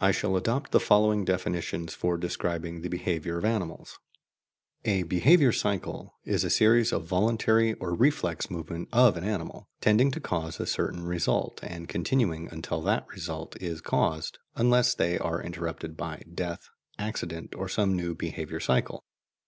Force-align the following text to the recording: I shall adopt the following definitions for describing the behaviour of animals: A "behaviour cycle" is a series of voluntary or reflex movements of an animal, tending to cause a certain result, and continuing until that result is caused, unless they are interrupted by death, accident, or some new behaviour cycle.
I 0.00 0.10
shall 0.10 0.36
adopt 0.36 0.72
the 0.72 0.80
following 0.80 1.24
definitions 1.24 1.94
for 1.94 2.16
describing 2.18 2.82
the 2.82 2.88
behaviour 2.88 3.38
of 3.38 3.44
animals: 3.44 4.00
A 4.84 5.04
"behaviour 5.04 5.52
cycle" 5.52 6.16
is 6.24 6.42
a 6.42 6.50
series 6.50 6.92
of 6.92 7.04
voluntary 7.04 7.74
or 7.74 7.94
reflex 7.94 8.50
movements 8.50 8.90
of 8.92 9.16
an 9.16 9.22
animal, 9.22 9.68
tending 9.80 10.10
to 10.10 10.20
cause 10.20 10.58
a 10.58 10.66
certain 10.66 11.04
result, 11.04 11.60
and 11.62 11.88
continuing 11.88 12.48
until 12.50 12.80
that 12.80 13.06
result 13.10 13.54
is 13.62 13.80
caused, 13.80 14.38
unless 14.56 14.96
they 14.96 15.16
are 15.16 15.40
interrupted 15.40 15.96
by 15.96 16.24
death, 16.34 16.68
accident, 16.98 17.54
or 17.54 17.68
some 17.68 17.94
new 17.94 18.16
behaviour 18.16 18.58
cycle. 18.58 19.04